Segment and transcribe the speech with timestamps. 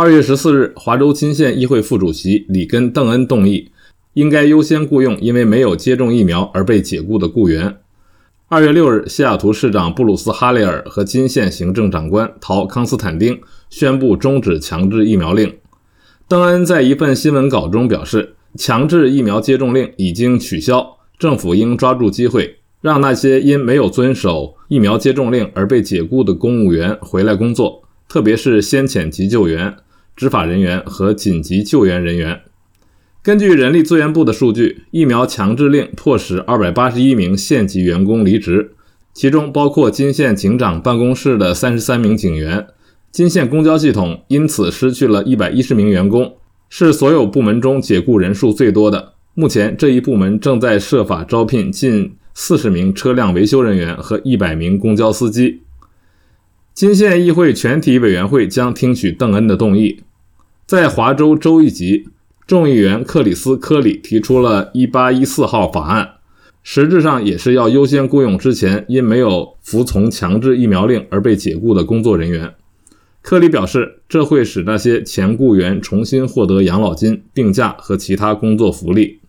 [0.00, 3.72] 二月十四日，华州金县议会副主席里根·邓恩动议，
[4.12, 7.78] 应该优先雇用因为没有接种疫苗而被解雇的雇员。
[8.46, 13.40] 二月六日，西雅图市长布鲁斯·哈雷尔和金县行政长官陶·康斯坦丁
[13.70, 15.52] 宣布终止强制疫苗令。
[16.28, 29.74] 邓恩在一份新闻稿中表示，强制疫苗接种令已经取消，政府应抓住机会，让那些因没有遵守疫苗接种令而被解雇的公务员回来工作，特别是先遣急救员。
[30.18, 32.40] 执法人员和紧急救援人员。
[33.22, 38.72] 根据人力资源部的数据，疫苗强制令迫使281名县级员工离职，
[39.14, 42.66] 其中包括金县警长办公室的33名警员。
[43.12, 46.34] 金县公交系统因此失去了一百一十名员工，
[46.68, 49.12] 是所有部门中解雇人数最多的。
[49.34, 55.62] 目前，这一部门正在设法招聘近四十名车辆维修人员和一百名公交司机。
[56.74, 60.00] 金县议会全体委员会将听取邓恩的动议。
[60.68, 62.10] 在华州州一级，
[62.46, 66.16] 众议员克里斯·科里提出了一八一四号法案，
[66.62, 72.54] 实质上也是要优先雇佣之前因没有服从强制疫苗令而被解雇的工作人员。
[73.22, 79.20] 科里表示，这会使那些前雇员重新获得养老金、病假和其他工作福利。